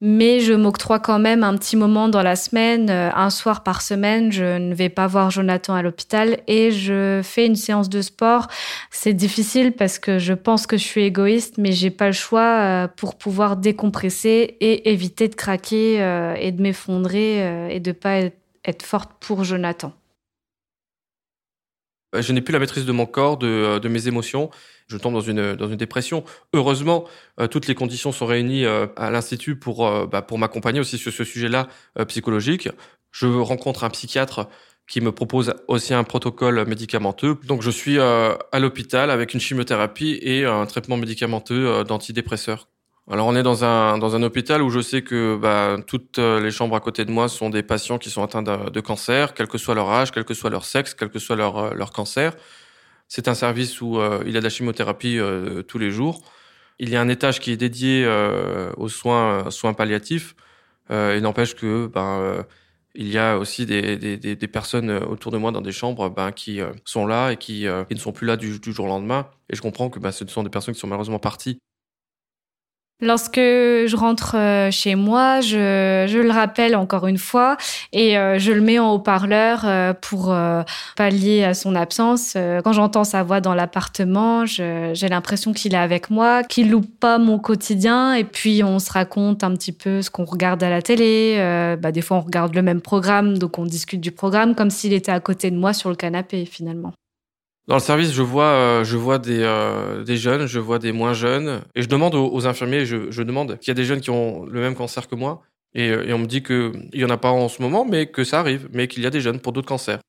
[0.01, 3.81] Mais je m'octroie quand même un petit moment dans la semaine, euh, un soir par
[3.81, 4.31] semaine.
[4.31, 8.47] Je ne vais pas voir Jonathan à l'hôpital et je fais une séance de sport.
[8.91, 12.59] C'est difficile parce que je pense que je suis égoïste, mais j'ai pas le choix
[12.59, 18.21] euh, pour pouvoir décompresser et éviter de craquer euh, et de m'effondrer et de pas
[18.65, 19.91] être forte pour Jonathan.
[22.17, 24.49] Je n'ai plus la maîtrise de mon corps, de, mes émotions.
[24.87, 26.23] Je tombe dans une, dans une dépression.
[26.53, 27.05] Heureusement,
[27.51, 31.67] toutes les conditions sont réunies à l'Institut pour, bah, pour m'accompagner aussi sur ce sujet-là
[32.07, 32.69] psychologique.
[33.11, 34.47] Je rencontre un psychiatre
[34.87, 37.37] qui me propose aussi un protocole médicamenteux.
[37.45, 42.67] Donc je suis à l'hôpital avec une chimiothérapie et un traitement médicamenteux d'antidépresseurs.
[43.11, 46.39] Alors on est dans un dans un hôpital où je sais que bah, toutes euh,
[46.39, 49.47] les chambres à côté de moi sont des patients qui sont atteints de, cancer, quel
[49.47, 51.91] que soit leur âge, quel que soit leur sexe, quel que soit leur euh, leur
[51.91, 52.35] cancer.
[53.07, 55.19] C'est un service où euh, il y a de la chimiothérapie
[55.67, 56.21] tous les jours.
[56.79, 58.07] Il y a un étage qui est dédié
[58.77, 60.35] aux soins soins palliatifs.
[60.89, 62.45] il n'empêche que ben
[62.95, 66.31] il y a aussi des, des, des, personnes autour de moi dans des chambres ben,
[66.31, 69.29] qui sont là et qui, ne sont plus là du, du jour au lendemain.
[69.49, 71.59] Et je comprends que ben, ce sont des personnes qui sont malheureusement parties.
[73.01, 77.55] Lorsque je rentre euh, chez moi, je, je, le rappelle encore une fois
[77.93, 80.35] et euh, je le mets en haut-parleur euh, pour
[80.97, 82.35] pallier à son absence.
[82.63, 87.17] Quand j'entends sa voix dans l'appartement, j'ai l'impression qu'il est avec moi, qu'il loupe pas
[87.19, 90.81] mon quotidien et puis on se raconte un petit peu ce qu'on regarde à la
[90.81, 91.37] télé.
[91.81, 94.91] Bah, des fois, on regarde le même programme, donc on discute du programme comme s'il
[94.91, 96.93] était à côté de moi sur le canapé finalement.
[97.69, 100.91] Dans le service, je vois, euh, je vois des, euh, des jeunes, je vois des
[100.91, 104.09] moins jeunes, et je demande aux, infirmiers, je, demande qu'il y a des jeunes qui
[104.09, 105.43] ont le même cancer que moi,
[105.75, 108.07] et, euh, et on me dit qu'il y en a pas en ce moment, mais
[108.07, 109.99] que ça arrive, mais qu'il y a des jeunes pour d'autres cancers.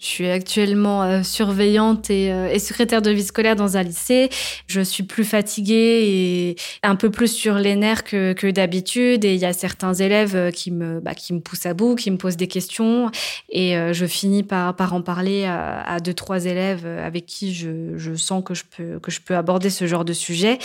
[0.00, 4.30] Je suis actuellement euh, surveillante et, euh, et, secrétaire de vie scolaire dans un lycée.
[4.66, 5.76] Je suis plus fatiguée
[6.08, 9.26] et un peu plus sur les nerfs que, d'habitude.
[9.26, 11.96] Et il y a certains élèves euh, qui me, bah, qui me poussent à bout,
[11.96, 13.10] qui me posent des questions.
[13.50, 18.42] Et je finis par, en parler à, deux, trois élèves avec qui je, je sens
[18.44, 20.58] que je, peux, que je peux aborder ce genre de sujet.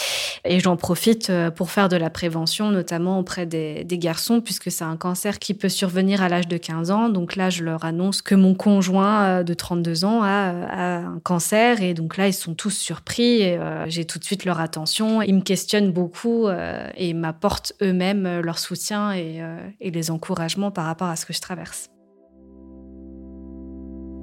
[0.45, 4.97] Et j'en profite pour faire de la prévention, notamment auprès des garçons, puisque c'est un
[4.97, 7.09] cancer qui peut survenir à l'âge de 15 ans.
[7.09, 11.81] Donc là, je leur annonce que mon conjoint euh, de 32 ans a, un cancer
[11.81, 13.43] et donc là ils sont tous surpris.
[13.43, 15.21] Euh, j'ai tout de suite leur attention.
[15.21, 19.41] Ils me questionnent beaucoup euh, et m'apportent eux-mêmes leur soutien et,
[19.81, 21.89] les encouragements par rapport à ce que je traverse.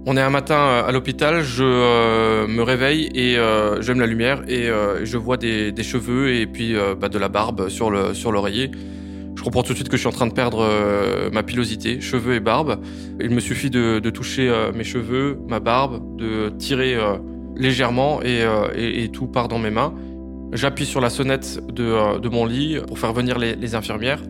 [0.04, 3.36] On est un matin à l'hôpital, je me réveille et
[3.80, 4.66] j'aime la lumière et
[5.02, 8.14] je vois des, cheveux et puis bah, de la barbe sur l'oreiller.
[8.14, 8.32] Sur
[9.42, 12.00] je comprends tout de suite que je suis en train de perdre euh, ma pilosité,
[12.00, 12.80] cheveux et barbe.
[13.20, 17.16] Il me suffit de, toucher euh, mes cheveux, ma barbe, de tirer euh,
[17.56, 19.94] légèrement et, tout part dans mes mains.
[20.52, 24.22] J'appuie sur la sonnette de, mon lit pour faire venir les, infirmières.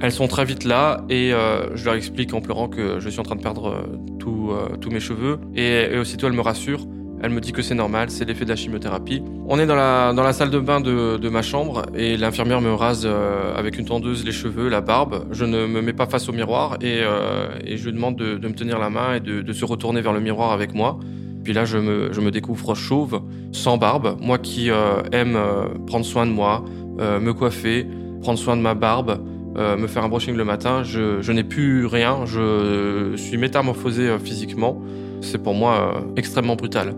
[0.00, 1.32] Elles sont très vite là et
[1.74, 3.84] je leur explique en pleurant que je suis en train de perdre
[4.20, 5.40] tous mes cheveux.
[5.56, 6.86] Et, et aussitôt elles me rassurent
[7.24, 9.22] elle me dit que c'est normal, c'est l'effet de la chimiothérapie.
[9.48, 12.60] On est dans la, dans la salle de bain de, de ma chambre et l'infirmière
[12.60, 15.24] me rase euh, avec une tondeuse les cheveux, la barbe.
[15.30, 18.46] Je ne me mets pas face au miroir et, euh, et je demande de, de,
[18.46, 21.00] me tenir la main et de, de, se retourner vers le miroir avec moi.
[21.44, 24.18] Puis là, je me, je me découvre chauve, sans barbe.
[24.20, 25.38] Moi qui euh, aime
[25.86, 26.62] prendre soin de moi,
[26.98, 27.86] me coiffer,
[28.20, 29.18] prendre soin de ma barbe,
[29.56, 32.26] me faire un brushing le matin, je, je n'ai plus rien.
[32.26, 34.82] Je suis métamorphosé physiquement.
[35.22, 36.94] C'est pour moi extrêmement brutal.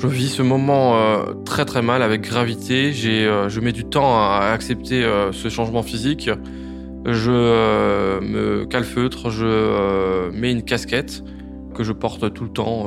[0.00, 2.94] Je vis ce moment euh, très très mal avec gravité.
[2.94, 6.30] J'ai, euh, je mets du temps à accepter euh, ce changement physique.
[7.04, 7.30] Je
[8.20, 11.22] me calfeutre, je mets une casquette
[11.74, 12.86] que je porte tout le temps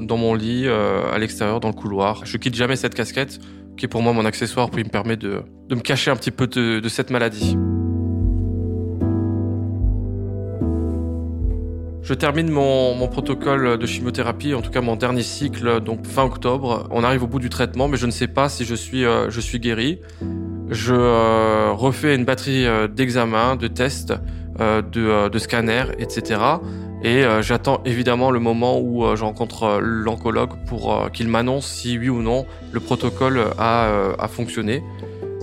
[0.00, 2.26] dans mon lit, à l'extérieur, dans le couloir.
[2.26, 3.38] Je quitte jamais cette casquette,
[3.78, 6.46] qui est pour moi mon accessoire, qui me permet de, me cacher un petit peu
[6.46, 7.56] de cette maladie.
[12.04, 16.22] Je termine mon, mon, protocole de chimiothérapie, en tout cas mon dernier cycle, donc fin
[16.22, 16.86] octobre.
[16.90, 19.30] On arrive au bout du traitement, mais je ne sais pas si je suis, euh,
[19.30, 20.00] je suis guéri.
[20.68, 24.12] Je euh, refais une batterie euh, d'examens, de tests,
[24.58, 26.40] de, de scanners, etc.
[27.02, 32.22] Et j'attends évidemment le moment où je rencontre l'oncologue pour qu'il m'annonce si oui ou
[32.22, 34.80] non le protocole a, a fonctionné.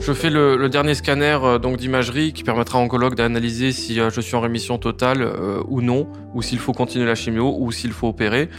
[0.02, 4.10] Je fais le, dernier scanner euh, donc d'imagerie qui permettra à oncologue d'analyser si euh,
[4.10, 7.72] je suis en rémission totale euh, ou non, ou s'il faut continuer la chimio, ou
[7.72, 8.50] s'il faut opérer.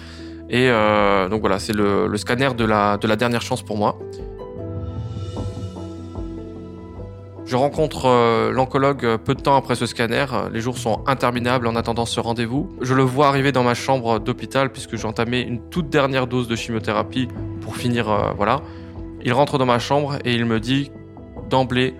[0.48, 0.68] Et
[1.30, 3.98] donc voilà, c'est le, scanner de la, de la dernière chance pour moi.
[7.46, 10.26] Je rencontre l'oncologue peu de temps après ce scanner.
[10.52, 12.68] Les jours sont interminables en attendant ce rendez-vous.
[12.82, 16.48] Je le vois arriver dans ma chambre d'hôpital puisque j'ai entamé une toute dernière dose
[16.48, 17.28] de chimiothérapie
[17.62, 18.34] pour finir.
[18.36, 18.60] voilà.
[19.24, 20.90] Il rentre dans ma chambre et il me dit
[21.52, 21.94] d'emblée,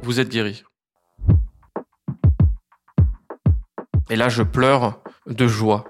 [0.00, 0.64] vous êtes guéri.
[4.08, 5.84] Et là, je pleure de joie.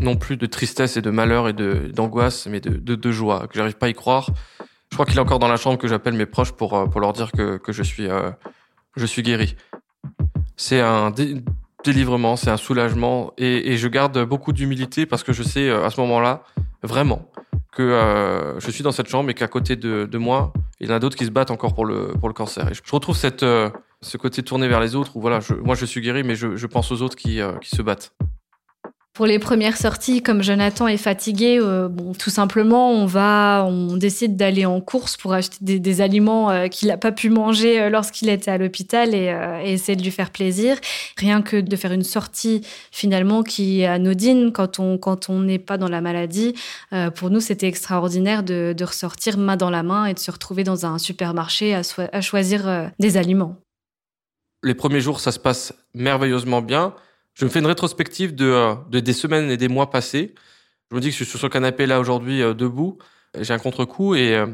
[0.00, 3.84] Non plus de tristesse et de malheur et d'angoisse, mais de, joie, que j'arrive pas
[3.84, 4.30] à y croire.
[4.90, 7.12] Je crois qu'il est encore dans la chambre que j'appelle mes proches pour, euh, leur
[7.12, 8.30] dire que, je, suis, euh,
[8.96, 9.54] je suis guéri.
[10.56, 11.12] C'est un
[11.84, 16.00] délivrement, c'est un soulagement et, je garde beaucoup d'humilité parce que je sais à ce
[16.00, 16.44] moment-là
[16.82, 17.30] vraiment
[17.78, 20.98] que je suis dans cette chambre et qu'à côté de, moi, il y en a
[20.98, 22.68] d'autres qui se battent encore pour le, pour le cancer.
[22.70, 26.00] Et je, retrouve cette, ce côté tourné vers les autres où voilà, moi je suis
[26.00, 28.12] guéri, mais je, je pense aux autres qui, qui se battent.
[29.18, 31.88] Pour les premières sorties, comme Jonathan est fatigué, euh,
[32.20, 37.10] tout simplement, on décide d'aller en course pour acheter des, aliments euh, qu'il n'a pas
[37.10, 40.76] pu manger euh, lorsqu'il était à l'hôpital et, essayer de lui faire plaisir.
[41.16, 45.88] Rien que de faire une sortie finalement qui est anodine quand on n'est pas dans
[45.88, 46.54] la maladie.
[47.16, 50.86] pour nous, c'était extraordinaire de, ressortir main dans la main et de se retrouver dans
[50.86, 53.56] un supermarché à choisir des aliments.
[54.62, 56.94] Les premiers jours, ça se passe merveilleusement bien.
[57.38, 60.34] Je me fais une rétrospective de, euh, de, des semaines et des mois passés.
[60.90, 62.98] Je me dis que je suis sur le canapé là aujourd'hui euh, debout.
[63.40, 64.46] J'ai un contre-coup et euh,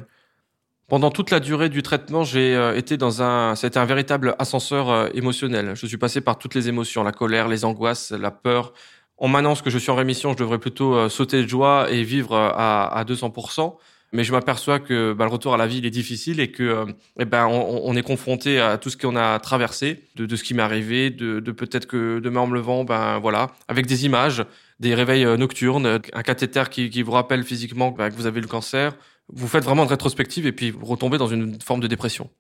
[0.89, 5.75] pendant toute la durée du traitement, j'ai été dans un, c'était un véritable ascenseur émotionnel.
[5.75, 8.75] Je suis passé par toutes les émotions, la colère, les angoisses, la peur.
[9.17, 12.37] En m'annonce que je suis en rémission, je devrais plutôt sauter de joie et vivre
[12.37, 13.77] à, à 200%
[14.15, 16.63] mais je m'aperçois que bah, le retour à la vie il est difficile et que
[16.63, 16.87] euh,
[17.19, 20.55] eh ben on, est confronté à tout ce qu'on a traversé, de, de ce qui
[20.55, 24.45] m'est arrivé, de, de peut-être que demain en me levant, ben voilà, avec des images,
[24.79, 28.41] des réveils euh, nocturnes, un cathéter qui, qui vous rappelle physiquement ben, que vous avez
[28.41, 28.97] le cancer.
[29.33, 32.31] Vous faites vraiment une rétrospective et puis vous retombez dans une forme de dépression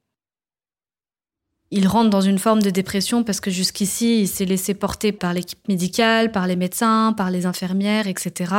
[1.70, 5.32] il rentre dans une forme de dépression parce que jusqu'ici, il s'est laissé porter par
[5.32, 8.54] l'équipe médicale, par les médecins, par les infirmières, etc.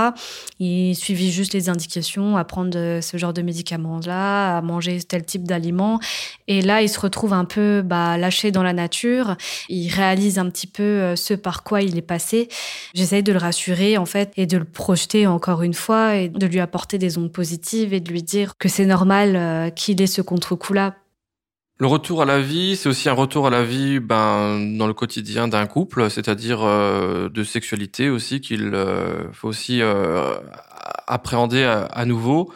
[0.59, 5.43] Il suivit juste les indications à prendre ce genre de médicaments-là, à manger tel type
[5.43, 5.99] d'aliments.
[6.47, 9.37] Et là, il se retrouve un peu bah, lâché dans la nature.
[9.69, 12.49] Il réalise un petit peu euh, ce par quoi il est passé.
[12.93, 16.45] J'essaye de le rassurer, en fait, et de le projeter encore une fois, et de
[16.47, 20.07] lui apporter des ondes positives et de lui dire que c'est normal euh, qu'il ait
[20.07, 20.95] ce contre-coup-là
[21.77, 24.93] le retour à la vie, c'est aussi un retour à la vie ben, dans le
[24.93, 30.37] quotidien d'un couple, c'est-à-dire euh, de sexualité aussi qu'il euh, faut aussi euh,
[31.05, 32.53] appréhender à, nouveau.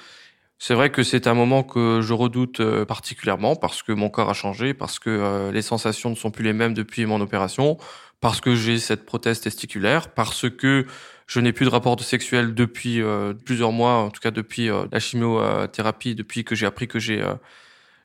[0.58, 4.34] C'est vrai que c'est un moment que je redoute particulièrement parce que mon corps a
[4.34, 7.78] changé, parce que les sensations ne sont plus les mêmes depuis mon opération,
[8.22, 10.86] parce que j'ai cette prothèse testiculaire, parce que
[11.28, 13.02] je n'ai plus de rapport sexuel depuis
[13.46, 17.24] plusieurs mois, en tout cas depuis la chimiothérapie, depuis que j'ai appris que j'ai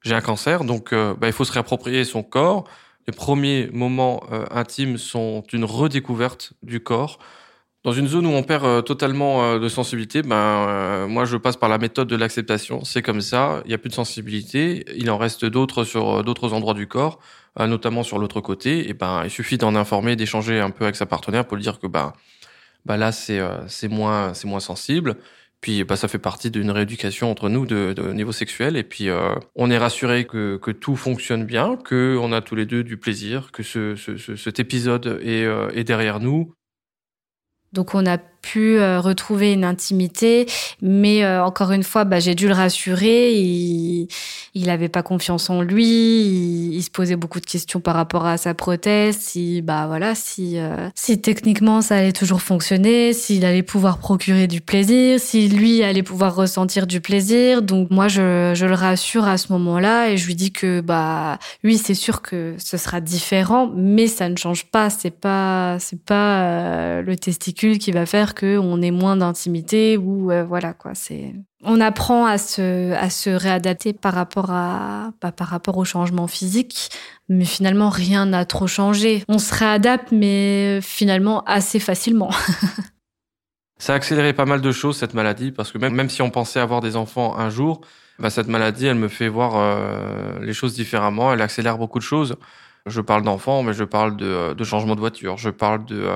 [0.05, 2.65] j'ai un cancer, donc euh, bah, il faut se réapproprier son corps.
[3.07, 7.19] Les premiers moments euh, intimes sont une redécouverte du corps.
[7.85, 11.69] Dans une zone où on perd euh, totalement de sensibilité, ben moi je passe par
[11.69, 12.85] la méthode de l'acceptation.
[12.85, 14.85] C'est comme ça, il n'y a plus de sensibilité.
[14.97, 17.19] Il en reste d'autres sur d'autres endroits du corps,
[17.59, 18.89] notamment sur l'autre côté.
[18.89, 21.79] Et ben il suffit d'en informer, d'échanger un peu avec sa partenaire pour lui dire
[21.79, 22.13] que ben
[22.87, 25.17] bah là c'est c'est moins c'est moins sensible
[25.65, 28.77] puis bah, ça fait partie d'une rééducation entre nous de, niveau sexuel.
[28.77, 32.55] Et puis euh, on est rassuré que, que tout fonctionne bien, que on a tous
[32.55, 33.97] les deux du plaisir, que ce,
[34.37, 36.53] cet épisode est, euh, est derrière nous.
[37.73, 40.47] Donc on a pu euh, retrouver une intimité,
[40.83, 43.33] mais euh, encore une fois, bah, j'ai dû le rassurer.
[43.33, 44.07] Il,
[44.55, 45.87] il avait pas confiance en lui.
[46.75, 49.17] Il, se posait beaucoup de questions par rapport à sa prothèse.
[49.19, 54.47] Si, bah voilà, si, euh, si techniquement ça allait toujours fonctionner, s'il allait pouvoir procurer
[54.47, 57.63] du plaisir, si lui allait pouvoir ressentir du plaisir.
[57.63, 61.39] Donc moi, je, je le rassure à ce moment-là et je lui dis que bah
[61.65, 64.91] oui, c'est sûr que ce sera différent, mais ça ne change pas.
[64.91, 70.45] C'est pas, c'est pas le testicule qui va faire qu'on ait moins d'intimité ou euh,
[70.45, 70.95] voilà quoi.
[70.95, 75.85] C'est on apprend à se à se réadapter par rapport à bah, par rapport au
[75.85, 76.91] changement physique,
[77.29, 79.25] mais finalement rien n'a trop changé.
[79.29, 82.31] On se réadapte, mais finalement assez facilement.
[83.79, 86.31] Ça a accéléré pas mal de choses cette maladie parce que même même si on
[86.31, 87.81] pensait avoir des enfants un jour,
[88.19, 91.33] bah, cette maladie elle me fait voir euh, les choses différemment.
[91.33, 92.37] Elle accélère beaucoup de choses.
[92.87, 96.11] Je parle d'enfants, mais je parle de, de changement de voiture, je parle de,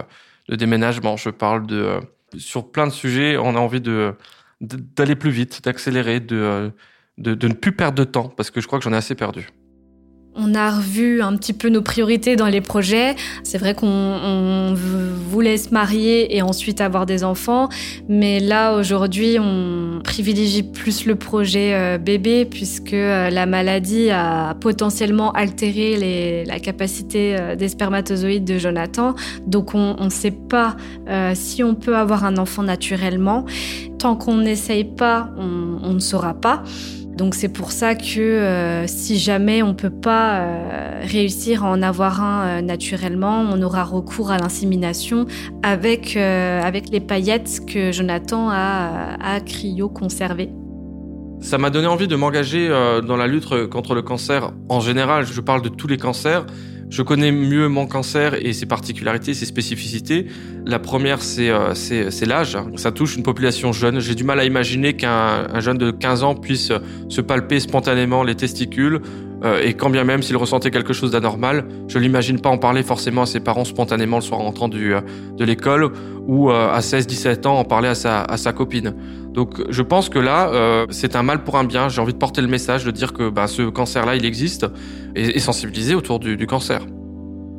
[0.49, 2.01] de déménagement, je parle de
[2.37, 4.15] sur plein de sujets, on a envie de
[4.61, 6.73] d'aller plus vite, d'accélérer, de,
[7.17, 9.15] de, de ne plus perdre de temps, parce que je crois que j'en ai assez
[9.15, 9.49] perdu.
[10.35, 13.17] On a revu un petit peu nos priorités dans les projets.
[13.43, 14.75] C'est vrai qu'on
[15.29, 17.69] voulait se marier et ensuite avoir des enfants,
[18.09, 24.55] mais là aujourd'hui on privilégie plus le projet euh, bébé puisque euh, la maladie a
[24.55, 29.15] potentiellement altéré la capacité euh, des spermatozoïdes de Jonathan.
[29.47, 30.77] Donc on ne sait pas
[31.35, 33.45] si on peut avoir un enfant naturellement.
[33.99, 36.63] Tant qu'on n'essaye pas, on ne saura pas.
[37.19, 41.83] Donc c'est pour ça que euh, si jamais on peut pas euh, réussir à en
[41.83, 45.27] avoir un euh, naturellement, on aura recours à l'insémination
[45.65, 50.51] avec, avec les paillettes que Jonathan a, a cryo-conservées.
[51.41, 52.69] Ça m'a donné envie de m'engager
[53.05, 55.27] dans la lutte contre le cancer en général.
[55.27, 56.47] Je parle de tous les cancers,
[56.91, 60.27] Je connais mieux mon cancer et ses particularités, ses spécificités.
[60.65, 62.57] La première, c'est euh, l'âge.
[62.77, 64.01] Ça touche une population jeune.
[64.01, 66.73] J'ai du mal à imaginer qu'un jeune de 15 ans puisse
[67.09, 69.01] se palper spontanément les testicules.
[69.45, 72.83] Euh, et quand bien même s'il ressentait quelque chose d'anormal, je l'imagine pas en parler
[72.83, 75.01] forcément à ses parents spontanément le soir en rentrant du, euh,
[75.37, 75.93] de l'école
[76.27, 78.95] ou à 16-17 ans en parler à sa, à sa copine.
[79.39, 81.89] Donc je pense que là, euh, c'est un mal pour un bien.
[81.89, 84.67] J'ai envie de porter le message, de dire que bah, ce cancer-là, il existe,
[85.15, 86.85] et, sensibiliser autour du, cancer.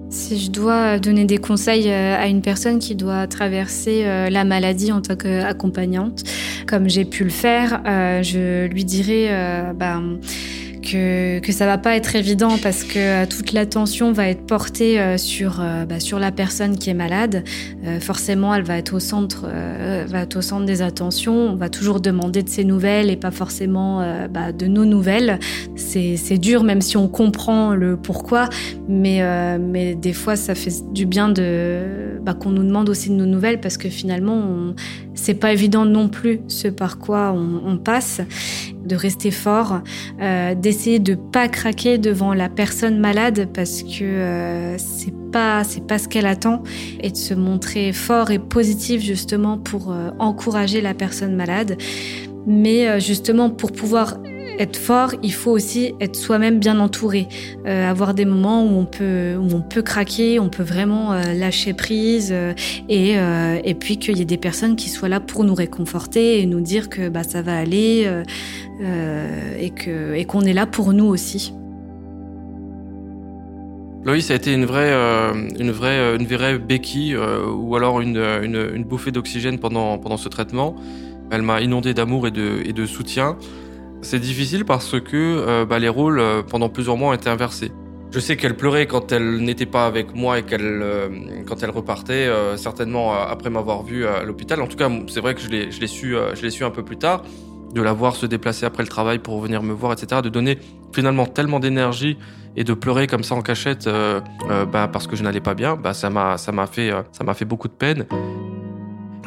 [0.09, 4.43] Si je dois donner des conseils euh, à une personne qui doit traverser euh, la
[4.43, 6.23] maladie en tant qu'accompagnante,
[6.67, 9.73] comme j'ai pu le faire, je lui dirais...
[9.73, 10.01] Bah,
[10.81, 14.99] que, que ça va pas être évident parce que euh, toute l'attention va être portée
[14.99, 17.43] euh, sur, euh, bah, sur la personne qui est malade.
[18.01, 19.47] forcément, elle va être au centre,
[20.07, 21.33] va être au centre des attentions.
[21.33, 23.99] On va toujours demander de ses nouvelles et pas forcément
[24.29, 25.39] bah, de nos nouvelles.
[25.75, 28.49] C'est dur, même si on comprend le pourquoi,
[28.87, 29.21] mais,
[29.59, 31.33] mais des fois, ça fait du bien
[32.21, 34.73] bah, qu'on nous demande aussi de nos nouvelles parce que finalement,
[35.13, 38.21] c'est pas évident non plus ce par quoi on passe
[38.89, 39.81] de rester fort,
[40.21, 45.85] euh, d'essayer de pas craquer devant la personne malade parce que euh, c'est pas c'est
[45.85, 46.63] pas ce qu'elle attend
[46.99, 51.77] et de se montrer fort et positif justement pour euh, encourager la personne malade.
[52.47, 54.17] Mais justement pour pouvoir
[54.57, 57.27] être fort, il faut aussi être soi-même bien entouré,
[57.65, 61.33] euh, avoir des moments où on peut où on peut craquer, on peut vraiment euh,
[61.33, 62.53] lâcher prise euh,
[62.87, 63.15] et
[63.63, 66.61] et puis qu'il y ait des personnes qui soient là pour nous réconforter et nous
[66.61, 68.09] dire que bah ça va aller
[69.59, 71.53] et que et qu'on est là pour nous aussi.
[74.05, 74.93] Loïs a été une vraie,
[75.59, 80.29] une vraie, une vraie béquille ou alors une, une, une bouffée d'oxygène pendant, pendant ce
[80.29, 80.75] traitement.
[81.31, 83.37] Elle m'a inondé d'amour et de, et de soutien.
[84.01, 87.71] C'est difficile parce que euh, bah, les rôles euh, pendant plusieurs mois ont été inversés.
[88.11, 91.09] Je sais qu'elle pleurait quand elle n'était pas avec moi et qu'elle euh,
[91.45, 94.61] quand elle repartait, certainement après m'avoir vu à l'hôpital.
[94.61, 97.23] En tout cas, c'est vrai que je l'ai su je su un peu plus tard
[97.71, 100.23] de la voir se déplacer après le travail pour venir me voir, etc.
[100.23, 100.57] De donner
[100.91, 102.17] finalement tellement d'énergie
[102.55, 105.93] et de pleurer comme ça en cachette bah, parce que je n'allais pas bien, bah,
[105.93, 106.91] ça m'a fait
[107.35, 108.07] fait beaucoup de peine.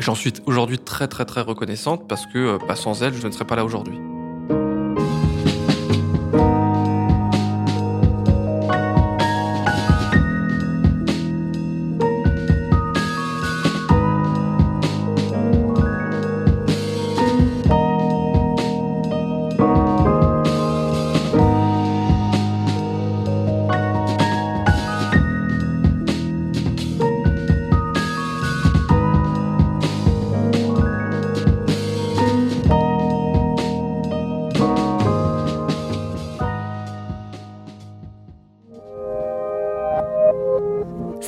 [0.01, 3.45] J'en suis aujourd'hui très très très reconnaissante parce que bah, sans elle, je ne serais
[3.45, 4.01] pas là aujourd'hui.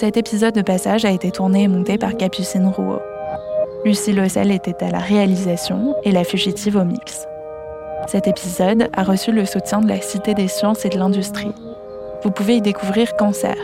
[0.05, 3.01] Cet épisode de passage a été tourné et monté par Capucine Rouault.
[3.87, 7.27] Lucie Lossel était à la réalisation et la fugitive au mix.
[8.07, 11.55] Cet épisode a reçu le soutien de la Cité des sciences et de l'industrie.
[12.23, 13.57] Vous pouvez y découvrir Cancer,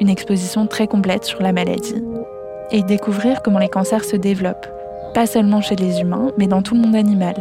[0.00, 2.02] une exposition très complète sur la maladie,
[2.70, 4.66] et y découvrir comment les cancers se développent,
[5.12, 7.34] pas seulement chez les humains, mais dans tout le monde animal.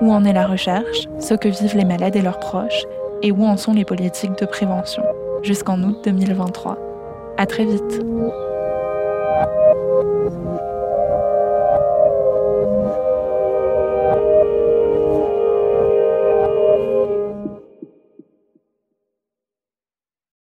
[0.00, 2.86] Où en est la recherche, ce que vivent les malades et leurs proches,
[3.22, 5.04] et où en sont les politiques de prévention,
[5.44, 6.83] jusqu'en août 2023.
[7.36, 8.00] À très vite.